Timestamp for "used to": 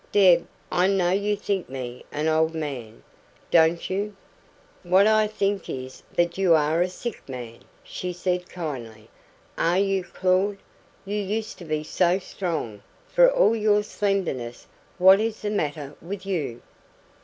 11.17-11.65